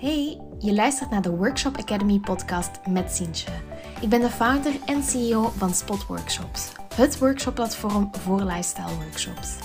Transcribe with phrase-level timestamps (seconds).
[0.00, 3.50] Hey, je luistert naar de Workshop Academy podcast met Sientje.
[4.00, 9.56] Ik ben de founder en CEO van Spot Workshops, het workshopplatform voor lifestyle workshops.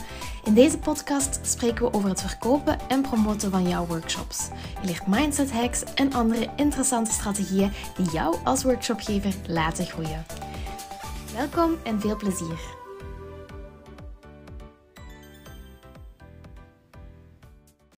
[0.44, 4.50] In deze podcast spreken we over het verkopen en promoten van jouw workshops.
[4.82, 10.26] Je leert mindset hacks en andere interessante strategieën die jou als workshopgever laten groeien.
[11.34, 12.60] Welkom en veel plezier.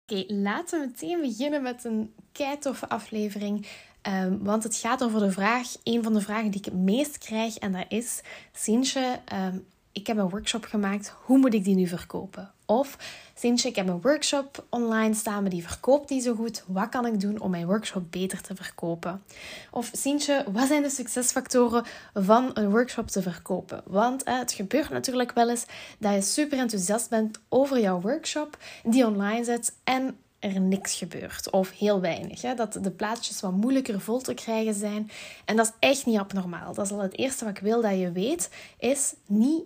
[0.07, 3.67] Oké, laten we meteen beginnen met een keitoffe aflevering.
[4.01, 7.17] Um, want het gaat over de vraag, een van de vragen die ik het meest
[7.17, 7.57] krijg.
[7.57, 8.21] En dat is,
[8.53, 12.51] Sintje, um, ik heb een workshop gemaakt, hoe moet ik die nu verkopen?
[12.65, 12.97] Of,
[13.33, 16.63] Sintje, ik heb een workshop online staan, maar die verkoopt niet zo goed.
[16.67, 19.23] Wat kan ik doen om mijn workshop beter te verkopen?
[19.71, 21.83] Of, Sintje, wat zijn de succesfactoren
[22.13, 23.81] van een workshop te verkopen?
[23.85, 25.65] Want het gebeurt natuurlijk wel eens
[25.97, 30.17] dat je super enthousiast bent over jouw workshop, die online zet en
[30.53, 32.41] er niks gebeurt of heel weinig.
[32.41, 32.53] Hè?
[32.53, 35.11] Dat de plaatjes wat moeilijker vol te krijgen zijn.
[35.45, 36.73] En dat is echt niet abnormaal.
[36.73, 39.63] Dat is al het eerste wat ik wil dat je weet, is niet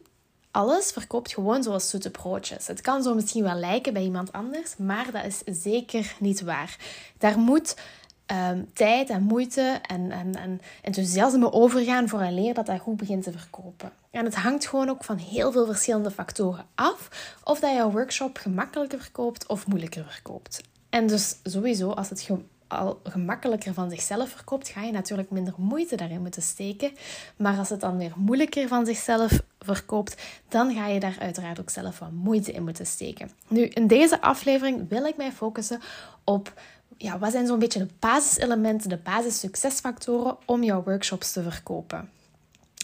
[0.52, 2.68] alles verkoopt gewoon zoals zoete broodjes.
[2.68, 6.78] Het kan zo misschien wel lijken bij iemand anders, maar dat is zeker niet waar.
[7.18, 7.76] Daar moet
[8.32, 12.98] um, tijd en moeite en, en, en enthousiasme overgaan voor een leer dat dat goed
[12.98, 13.92] begint te verkopen.
[14.12, 17.10] En het hangt gewoon ook van heel veel verschillende factoren af
[17.44, 20.62] of dat jouw workshop gemakkelijker verkoopt of moeilijker verkoopt.
[20.90, 22.30] En dus sowieso, als het
[22.70, 26.92] al gemakkelijker van zichzelf verkoopt, ga je natuurlijk minder moeite daarin moeten steken.
[27.36, 31.70] Maar als het dan weer moeilijker van zichzelf verkoopt, dan ga je daar uiteraard ook
[31.70, 33.32] zelf wat moeite in moeten steken.
[33.48, 35.82] Nu, in deze aflevering wil ik mij focussen
[36.24, 36.54] op
[36.98, 42.10] ja, wat zijn zo'n beetje de basiselementen, de basissuccesfactoren om jouw workshops te verkopen.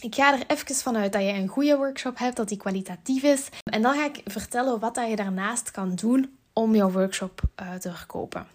[0.02, 3.48] Ik ga er even vanuit dat je een goede workshop hebt, dat die kwalitatief is.
[3.70, 7.92] En dan ga ik vertellen wat je daarnaast kan doen om jouw workshop uh, te
[7.92, 8.46] verkopen.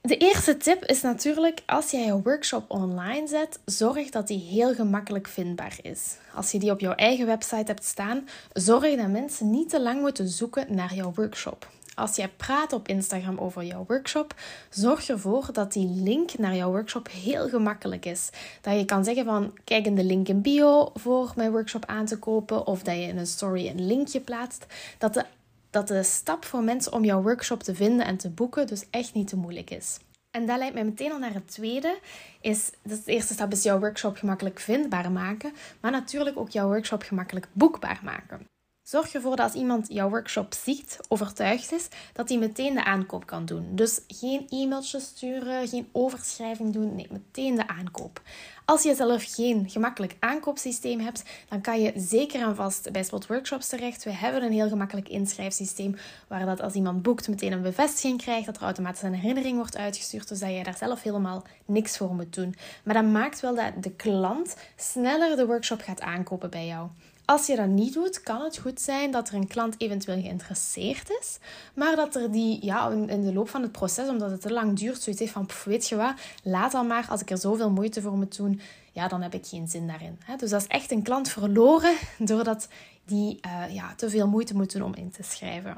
[0.00, 4.74] De eerste tip is natuurlijk, als jij je workshop online zet, zorg dat die heel
[4.74, 6.16] gemakkelijk vindbaar is.
[6.34, 10.00] Als je die op jouw eigen website hebt staan, zorg dat mensen niet te lang
[10.00, 11.68] moeten zoeken naar jouw workshop.
[11.94, 14.34] Als jij praat op Instagram over jouw workshop,
[14.70, 18.30] zorg ervoor dat die link naar jouw workshop heel gemakkelijk is.
[18.60, 22.06] Dat je kan zeggen van kijk in de link in bio voor mijn workshop aan
[22.06, 24.66] te kopen of dat je in een story een linkje plaatst.
[24.98, 25.24] Dat de
[25.70, 29.14] dat de stap voor mensen om jouw workshop te vinden en te boeken dus echt
[29.14, 29.98] niet te moeilijk is.
[30.30, 31.98] En dat leidt mij meteen al naar het tweede.
[32.40, 36.66] Is, dus de eerste stap is jouw workshop gemakkelijk vindbaar maken, maar natuurlijk ook jouw
[36.66, 38.46] workshop gemakkelijk boekbaar maken.
[38.90, 43.26] Zorg ervoor dat als iemand jouw workshop ziet, overtuigd is, dat hij meteen de aankoop
[43.26, 43.68] kan doen.
[43.70, 48.22] Dus geen e-mailtjes sturen, geen overschrijving doen, nee, meteen de aankoop.
[48.64, 53.26] Als je zelf geen gemakkelijk aankoopsysteem hebt, dan kan je zeker en vast bij Spot
[53.26, 54.04] Workshops terecht.
[54.04, 55.96] We hebben een heel gemakkelijk inschrijfsysteem
[56.28, 59.76] waar dat als iemand boekt meteen een bevestiging krijgt, dat er automatisch een herinnering wordt
[59.76, 62.54] uitgestuurd, dus dat je daar zelf helemaal niks voor moet doen.
[62.84, 66.88] Maar dat maakt wel dat de klant sneller de workshop gaat aankopen bij jou.
[67.30, 71.10] Als je dat niet doet, kan het goed zijn dat er een klant eventueel geïnteresseerd
[71.20, 71.38] is,
[71.74, 74.78] maar dat er die ja, in de loop van het proces, omdat het te lang
[74.78, 78.02] duurt, zoiets heeft van, weet je wat, laat dan maar, als ik er zoveel moeite
[78.02, 78.60] voor moet doen,
[78.92, 80.18] ja, dan heb ik geen zin daarin.
[80.38, 82.68] Dus dat is echt een klant verloren, doordat
[83.04, 85.76] die uh, ja, te veel moeite moet doen om in te schrijven.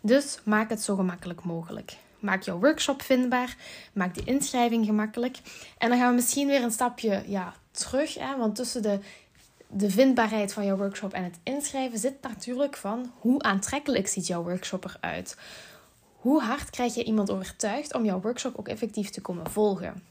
[0.00, 1.96] Dus maak het zo gemakkelijk mogelijk.
[2.18, 3.56] Maak jouw workshop vindbaar.
[3.92, 5.38] Maak de inschrijving gemakkelijk.
[5.78, 8.14] En dan gaan we misschien weer een stapje ja, terug.
[8.14, 8.98] Hè, want tussen de
[9.72, 14.42] de vindbaarheid van jouw workshop en het inschrijven zit natuurlijk van hoe aantrekkelijk ziet jouw
[14.42, 15.36] workshop eruit.
[16.16, 20.02] Hoe hard krijg je iemand overtuigd om jouw workshop ook effectief te komen volgen?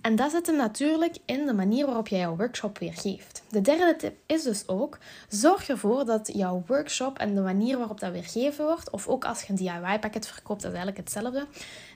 [0.00, 3.42] En dat zit hem natuurlijk in de manier waarop jij jouw workshop weergeeft.
[3.50, 8.00] De derde tip is dus ook: zorg ervoor dat jouw workshop en de manier waarop
[8.00, 11.46] dat weergegeven wordt, of ook als je een DIY-pakket verkoopt, dat is eigenlijk hetzelfde,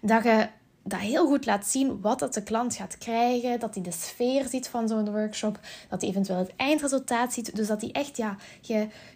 [0.01, 0.49] dat je
[0.83, 3.61] dat heel goed laat zien wat dat de klant gaat krijgen.
[3.61, 5.59] Dat hij de sfeer ziet van zo'n workshop.
[5.89, 7.57] Dat hij eventueel het eindresultaat ziet.
[7.57, 8.37] Dus dat hij echt ja,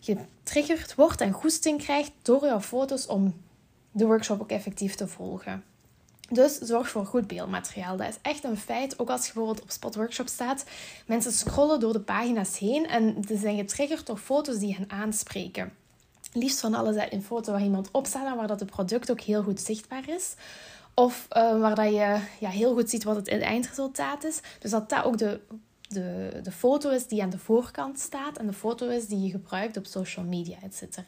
[0.01, 3.35] getriggerd wordt en goesting krijgt door jouw foto's om
[3.93, 5.65] de workshop ook effectief te volgen.
[6.31, 7.97] Dus zorg voor goed beeldmateriaal.
[7.97, 8.99] Dat is echt een feit.
[8.99, 10.65] Ook als je bijvoorbeeld op Spot Workshop staat.
[11.07, 15.73] Mensen scrollen door de pagina's heen en ze zijn getriggerd door foto's die hen aanspreken.
[16.33, 19.21] Liefst van alles in foto waar iemand op staat en waar dat het product ook
[19.21, 20.35] heel goed zichtbaar is.
[20.99, 24.41] Of uh, waar dat je ja, heel goed ziet wat het eindresultaat is.
[24.59, 25.41] Dus dat dat ook de,
[25.89, 28.39] de, de foto is die aan de voorkant staat.
[28.39, 30.99] En de foto is die je gebruikt op social media, etc.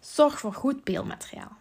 [0.00, 1.56] Zorg voor goed beeldmateriaal.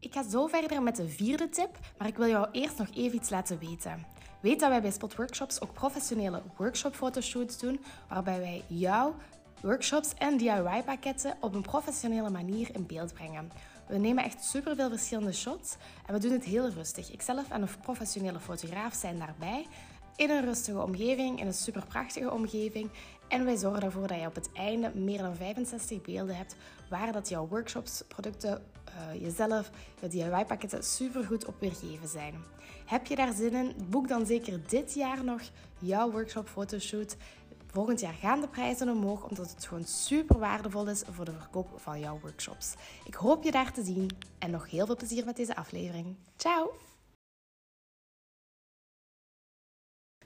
[0.00, 3.16] Ik ga zo verder met de vierde tip, maar ik wil jou eerst nog even
[3.16, 4.06] iets laten weten.
[4.40, 9.12] Weet dat wij bij Spot Workshops ook professionele workshop-fotoshoots doen, waarbij wij jou
[9.60, 13.50] workshops en DIY-pakketten op een professionele manier in beeld brengen.
[13.88, 17.12] We nemen echt superveel verschillende shots en we doen het heel rustig.
[17.12, 19.66] Ikzelf en een professionele fotograaf zijn daarbij
[20.16, 22.90] in een rustige omgeving, in een super prachtige omgeving.
[23.28, 26.56] En wij zorgen ervoor dat je op het einde meer dan 65 beelden hebt
[26.90, 32.34] waar dat jouw workshops, producten, uh, jezelf, je DIY-pakketten super goed op weergeven zijn.
[32.86, 33.74] Heb je daar zin in?
[33.88, 35.40] Boek dan zeker dit jaar nog
[35.78, 37.16] jouw workshop fotoshoot.
[37.76, 41.68] Volgend jaar gaan de prijzen omhoog, omdat het gewoon super waardevol is voor de verkoop
[41.76, 42.74] van jouw workshops.
[43.04, 46.16] Ik hoop je daar te zien en nog heel veel plezier met deze aflevering.
[46.36, 46.76] Ciao!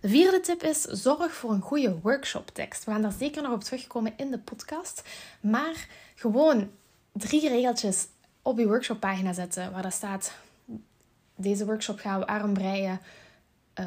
[0.01, 2.85] De vierde tip is: zorg voor een goede workshoptekst.
[2.85, 5.09] We gaan daar zeker nog op terugkomen in de podcast.
[5.41, 6.71] Maar gewoon
[7.13, 8.07] drie regeltjes
[8.43, 10.33] op je workshoppagina zetten waar dat staat:
[11.35, 12.93] deze workshop gaan we armbreien.
[12.93, 13.20] Uh,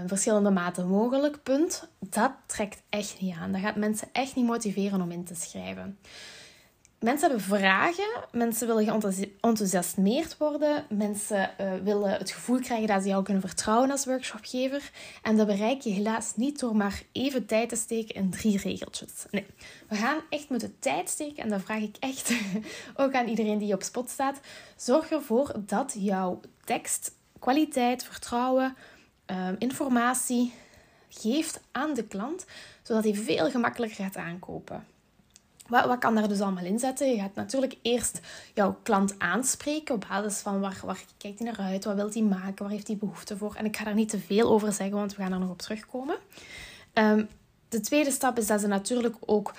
[0.06, 1.88] verschillende maten mogelijk, punt.
[2.00, 3.52] Dat trekt echt niet aan.
[3.52, 5.98] Dat gaat mensen echt niet motiveren om in te schrijven.
[7.04, 13.08] Mensen hebben vragen, mensen willen geenthousiasmeerd worden, mensen uh, willen het gevoel krijgen dat ze
[13.08, 14.92] jou kunnen vertrouwen als workshopgever.
[15.22, 19.26] En dat bereik je helaas niet door maar even tijd te steken in drie regeltjes.
[19.32, 19.46] Nee,
[19.88, 22.34] we gaan echt moeten tijd steken en dat vraag ik echt
[22.96, 24.40] ook aan iedereen die op spot staat.
[24.76, 28.76] Zorg ervoor dat jouw tekst kwaliteit, vertrouwen,
[29.32, 30.54] uh, informatie
[31.10, 32.46] geeft aan de klant,
[32.84, 34.86] zodat hij veel gemakkelijker gaat aankopen.
[35.68, 37.10] Wat, wat kan daar dus allemaal in zetten?
[37.10, 38.20] Je gaat natuurlijk eerst
[38.54, 42.22] jouw klant aanspreken op basis van waar, waar kijkt hij naar uit, wat wil hij
[42.22, 43.56] maken, waar heeft hij behoefte voor.
[43.56, 45.62] En ik ga daar niet te veel over zeggen, want we gaan er nog op
[45.62, 46.16] terugkomen.
[46.94, 47.28] Um,
[47.70, 49.54] de tweede stap is dat ze natuurlijk ook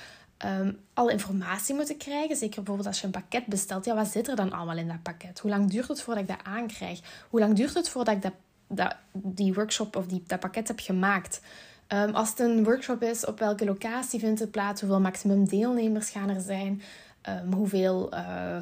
[0.45, 2.37] um, alle informatie moeten krijgen.
[2.37, 3.85] Zeker bijvoorbeeld als je een pakket bestelt.
[3.85, 5.39] Ja, wat zit er dan allemaal in dat pakket?
[5.39, 7.01] Hoe lang duurt het voordat ik dat aankrijg?
[7.31, 8.33] Hoe lang duurt het voordat ik dat,
[8.69, 11.41] dat, die workshop of die, dat pakket heb gemaakt?
[11.89, 14.81] Um, als het een workshop is, op welke locatie vindt het plaats?
[14.81, 16.83] Hoeveel maximum deelnemers gaan er zijn?
[17.29, 18.57] Um, hoeveel, uh,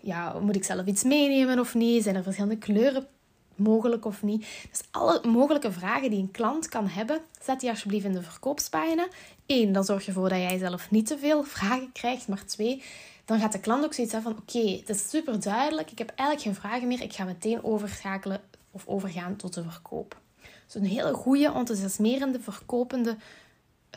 [0.00, 2.02] ja, moet ik zelf iets meenemen of niet?
[2.02, 3.06] Zijn er verschillende kleuren
[3.54, 4.46] mogelijk of niet?
[4.70, 9.08] Dus alle mogelijke vragen die een klant kan hebben, zet die alsjeblieft in de verkoopspagina.
[9.46, 12.28] Eén, dan zorg je ervoor dat jij zelf niet te veel vragen krijgt.
[12.28, 12.82] Maar twee,
[13.24, 14.42] dan gaat de klant ook zoiets hebben van...
[14.42, 15.90] Oké, het is super duidelijk.
[15.90, 17.02] Ik heb eigenlijk geen vragen meer.
[17.02, 20.20] Ik ga meteen overschakelen of overgaan tot de verkoop.
[20.64, 23.16] Dus een hele goede, enthousiasmerende, verkopende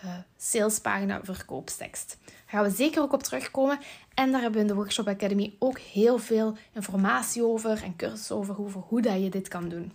[0.06, 2.18] uh, salespagina verkoopstekst.
[2.26, 3.80] Daar gaan we zeker ook op terugkomen.
[4.14, 8.36] En daar hebben we in de Workshop Academy ook heel veel informatie over en cursussen
[8.36, 9.92] over, over hoe dat je dit kan doen.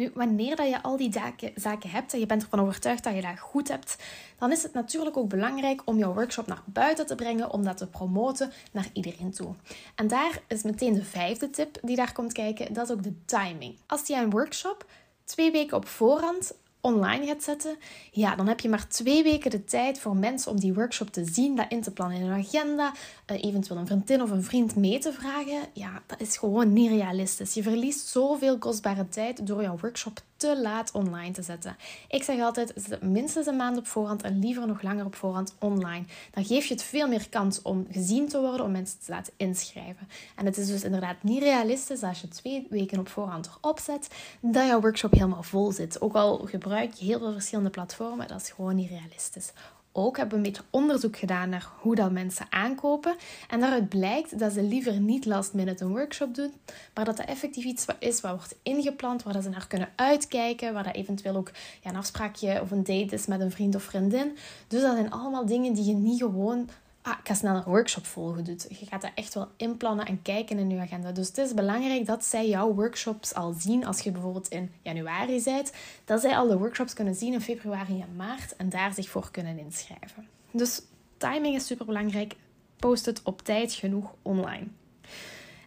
[0.00, 1.12] Nu, wanneer dat je al die
[1.54, 3.96] zaken hebt en je bent ervan overtuigd dat je dat goed hebt,
[4.38, 7.76] dan is het natuurlijk ook belangrijk om jouw workshop naar buiten te brengen, om dat
[7.76, 9.54] te promoten naar iedereen toe.
[9.94, 13.24] En daar is meteen de vijfde tip die daar komt kijken, dat is ook de
[13.24, 13.78] timing.
[13.86, 14.86] Als je een workshop
[15.24, 17.76] twee weken op voorhand online gaat zetten,
[18.10, 21.24] ja, dan heb je maar twee weken de tijd voor mensen om die workshop te
[21.24, 22.92] zien, dat in te plannen in een agenda,
[23.32, 25.60] uh, eventueel een vriendin of een vriend mee te vragen.
[25.72, 27.54] Ja, dat is gewoon niet realistisch.
[27.54, 31.76] Je verliest zoveel kostbare tijd door jouw workshop te laat online te zetten.
[32.08, 35.54] Ik zeg altijd, zet minstens een maand op voorhand en liever nog langer op voorhand
[35.58, 36.04] online.
[36.30, 39.32] Dan geef je het veel meer kans om gezien te worden, om mensen te laten
[39.36, 40.08] inschrijven.
[40.36, 44.08] En het is dus inderdaad niet realistisch als je twee weken op voorhand erop zet,
[44.40, 46.00] dat jouw workshop helemaal vol zit.
[46.00, 49.52] Ook al gebruik je heel veel verschillende platformen, dat is gewoon niet realistisch
[49.92, 53.16] ook hebben we een beetje onderzoek gedaan naar hoe dat mensen aankopen.
[53.48, 56.52] En daaruit blijkt dat ze liever niet last minute een workshop doen,
[56.94, 60.72] maar dat dat effectief iets is wat wordt ingepland, waar dat ze naar kunnen uitkijken,
[60.72, 61.50] waar dat eventueel ook
[61.82, 64.36] ja, een afspraakje of een date is met een vriend of vriendin.
[64.68, 66.68] Dus dat zijn allemaal dingen die je niet gewoon
[67.02, 68.66] ah, ik ga snel een workshop volgen doet.
[68.68, 71.12] Je gaat dat echt wel inplannen en kijken in je agenda.
[71.12, 73.86] Dus het is belangrijk dat zij jouw workshops al zien.
[73.86, 75.72] Als je bijvoorbeeld in januari bent,
[76.04, 79.30] dat zij al de workshops kunnen zien in februari en maart en daar zich voor
[79.30, 80.28] kunnen inschrijven.
[80.50, 80.82] Dus
[81.16, 82.36] timing is super belangrijk.
[82.76, 84.66] Post het op tijd genoeg online.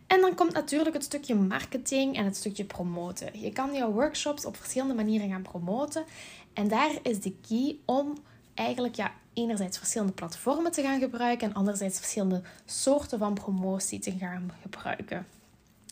[0.07, 3.39] En dan komt natuurlijk het stukje marketing en het stukje promoten.
[3.39, 6.03] Je kan jouw workshops op verschillende manieren gaan promoten.
[6.53, 8.17] En daar is de key om
[8.53, 14.17] eigenlijk ja, enerzijds verschillende platformen te gaan gebruiken en anderzijds verschillende soorten van promotie te
[14.19, 15.25] gaan gebruiken.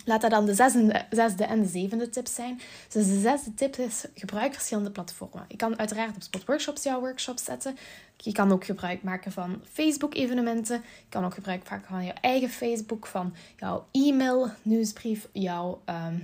[0.06, 2.62] Laat dat dan de zesde, zesde en de zevende tip zijn.
[2.90, 5.46] Dus de zesde tip is gebruik verschillende platformen.
[5.48, 7.78] Je kan uiteraard op Spot Workshops jouw workshops zetten.
[8.18, 10.76] Je kan ook gebruik maken van Facebook evenementen.
[10.76, 16.16] Je kan ook gebruik maken van jouw eigen Facebook, van jouw e-mail, nieuwsbrief, jouw ehm,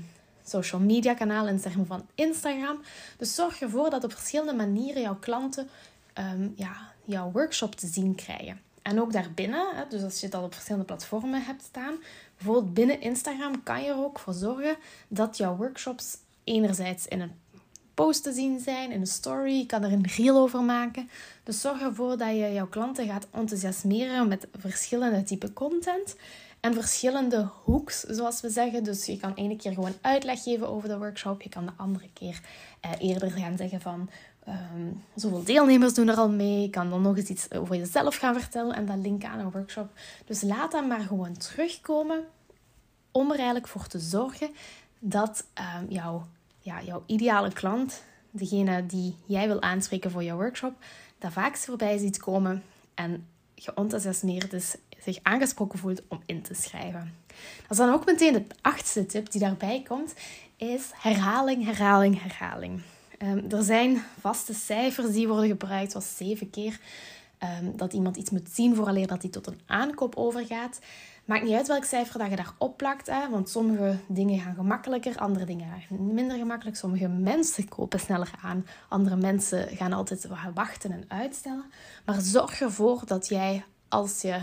[0.44, 2.82] social media kanaal in termen van Instagram.
[3.17, 5.70] Dus zorg ervoor dat op verschillende manieren jouw klanten
[6.19, 8.62] um, ja, jouw workshop te zien krijgen.
[8.81, 11.95] En ook daarbinnen, dus als je het op verschillende platformen hebt staan,
[12.36, 14.75] bijvoorbeeld binnen Instagram kan je er ook voor zorgen
[15.07, 17.31] dat jouw workshops enerzijds in een
[17.93, 19.57] post te zien zijn, in een story.
[19.57, 21.09] Je kan er een reel over maken.
[21.43, 26.15] Dus zorg ervoor dat je jouw klanten gaat enthousiasmeren met verschillende type content.
[26.59, 28.83] En verschillende hoeks, zoals we zeggen.
[28.83, 31.41] Dus je kan ene keer gewoon uitleg geven over de workshop.
[31.41, 32.41] Je kan de andere keer
[32.79, 34.09] eh, eerder gaan zeggen van...
[34.48, 36.62] Um, zoveel deelnemers doen er al mee.
[36.62, 39.51] Je kan dan nog eens iets over jezelf gaan vertellen en dat linken aan een
[39.51, 39.89] workshop.
[40.25, 42.25] Dus laat dat maar gewoon terugkomen
[43.12, 44.50] om er eigenlijk voor te zorgen
[45.00, 45.46] dat
[45.80, 46.27] um, jouw,
[46.60, 50.74] ja, jouw ideale klant, degene die jij wil aanspreken voor jouw workshop,
[51.18, 52.63] dat vaakst voorbij ziet komen
[52.94, 57.13] en geënthousiasmeerd is, zich aangesproken voelt om in te schrijven.
[57.62, 60.13] Dat is dan ook meteen de achtste tip die daarbij komt,
[60.58, 62.82] is herhaling, herhaling, herhaling.
[63.24, 66.79] Um, er zijn vaste cijfers die worden gebruikt, zoals zeven keer
[67.62, 70.79] um, dat iemand iets moet zien vooraleer dat hij tot een aankoop overgaat.
[71.25, 75.17] Maakt niet uit welk cijfer dat je daarop plakt, hè, want sommige dingen gaan gemakkelijker,
[75.17, 76.77] andere dingen gaan minder gemakkelijk.
[76.77, 81.65] Sommige mensen kopen sneller aan, andere mensen gaan altijd wachten en uitstellen.
[82.05, 84.41] Maar zorg ervoor dat jij, als je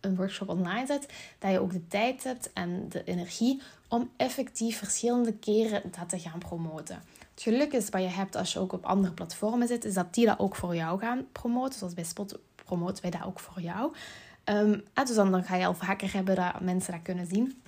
[0.00, 1.06] een workshop online zet,
[1.38, 6.18] dat je ook de tijd hebt en de energie om effectief verschillende keren dat te
[6.18, 7.02] gaan promoten.
[7.38, 10.14] Het geluk is wat je hebt als je ook op andere platformen zit, is dat
[10.14, 11.78] die dat ook voor jou gaan promoten.
[11.78, 13.92] Zoals bij Spot promoten wij dat ook voor jou.
[14.44, 17.62] Um, dus dan, ga je al vaker hebben dat mensen dat kunnen zien.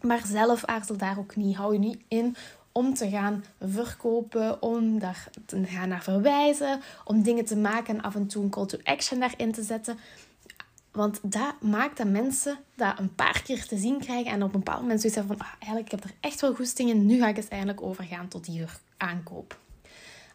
[0.00, 1.56] Maar zelf aarzel daar ook niet.
[1.56, 2.36] Hou je niet in
[2.72, 8.02] om te gaan verkopen, om daar te gaan naar verwijzen, om dingen te maken en
[8.02, 9.98] af en toe een call to action daarin te zetten.
[10.92, 14.60] Want dat maakt dat mensen dat een paar keer te zien krijgen en op een
[14.60, 17.18] bepaald moment zoiets hebben van ah, eigenlijk ik heb er echt wel goesting in, nu
[17.18, 18.60] ga ik eens eindelijk overgaan tot die
[19.02, 19.58] aankoop.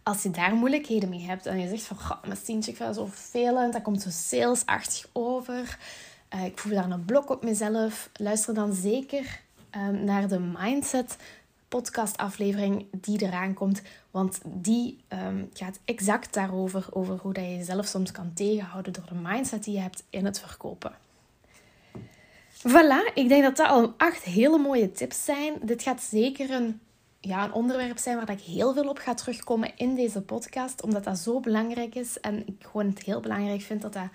[0.03, 2.95] Als je daar moeilijkheden mee hebt en je zegt van goh, mijn Sientje, ik vind
[2.95, 5.77] dat zo vervelend, dat komt zo salesachtig over,
[6.35, 9.39] uh, ik voel daar een blok op mezelf, luister dan zeker
[9.71, 11.17] um, naar de Mindset
[11.67, 13.81] podcastaflevering die eraan komt.
[14.11, 19.05] Want die um, gaat exact daarover, over hoe dat je jezelf soms kan tegenhouden door
[19.09, 20.91] de mindset die je hebt in het verkopen.
[22.57, 25.53] Voilà, ik denk dat dat al acht hele mooie tips zijn.
[25.61, 26.79] Dit gaat zeker een,
[27.27, 31.03] ja, een onderwerp zijn waar ik heel veel op ga terugkomen in deze podcast, omdat
[31.03, 32.19] dat zo belangrijk is.
[32.19, 34.09] En ik gewoon het heel belangrijk vind dat dat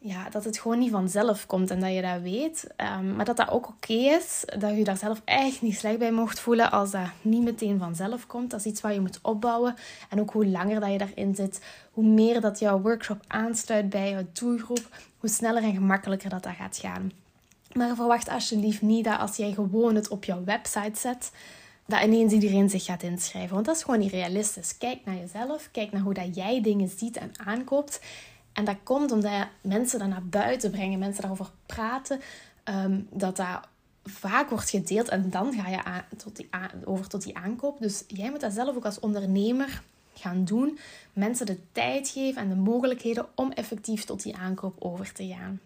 [0.00, 2.66] ja, dat het gewoon niet vanzelf komt en dat je dat weet.
[2.76, 4.44] Um, maar dat dat ook oké is.
[4.58, 8.26] Dat je daar zelf echt niet slecht bij mocht voelen als dat niet meteen vanzelf
[8.26, 8.50] komt.
[8.50, 9.74] Dat is iets wat je moet opbouwen.
[10.08, 14.10] En ook hoe langer dat je daarin zit, hoe meer dat jouw workshop aansluit bij
[14.10, 17.12] jouw doelgroep, hoe sneller en gemakkelijker dat dat gaat gaan.
[17.72, 21.30] Maar verwacht alsjeblieft niet dat als jij gewoon het op jouw website zet,
[21.88, 23.54] dat ineens iedereen zich gaat inschrijven.
[23.54, 24.78] Want dat is gewoon niet realistisch.
[24.78, 28.00] Kijk naar jezelf, kijk naar hoe dat jij dingen ziet en aankoopt.
[28.52, 32.20] En dat komt omdat mensen dat naar buiten brengen, mensen daarover praten,
[32.64, 33.68] um, dat dat
[34.04, 36.48] vaak wordt gedeeld en dan ga je aan, tot die
[36.84, 37.80] over tot die aankoop.
[37.80, 39.82] Dus jij moet dat zelf ook als ondernemer
[40.14, 40.78] gaan doen.
[41.12, 45.60] Mensen de tijd geven en de mogelijkheden om effectief tot die aankoop over te gaan.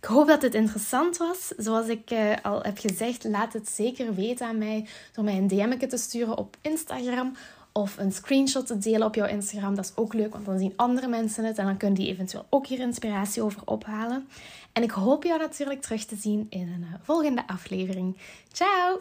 [0.00, 1.52] Ik hoop dat dit interessant was.
[1.56, 5.48] Zoals ik uh, al heb gezegd, laat het zeker weten aan mij door mij een
[5.48, 7.36] DM te sturen op Instagram
[7.72, 9.74] of een screenshot te delen op jouw Instagram.
[9.74, 12.46] Dat is ook leuk, want dan zien andere mensen het en dan kunnen die eventueel
[12.50, 14.28] ook hier inspiratie over ophalen.
[14.72, 18.16] En ik hoop jou natuurlijk terug te zien in een eh, volgende aflevering.
[18.52, 19.00] Ciao!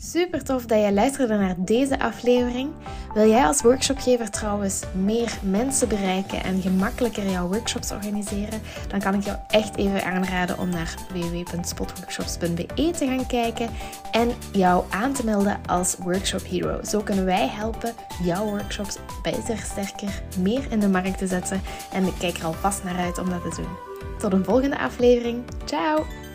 [0.00, 2.70] Super tof dat jij luisterde naar deze aflevering.
[3.14, 8.60] Wil jij als workshopgever trouwens meer mensen bereiken en gemakkelijker jouw workshops organiseren?
[8.88, 13.68] Dan kan ik jou echt even aanraden om naar www.spotworkshops.be te gaan kijken
[14.12, 16.84] en jou aan te melden als Workshop Hero.
[16.84, 21.60] Zo kunnen wij helpen jouw workshops beter, sterker, meer in de markt te zetten.
[21.92, 23.76] En ik kijk er alvast naar uit om dat te doen.
[24.18, 25.44] Tot een volgende aflevering.
[25.64, 26.27] Ciao!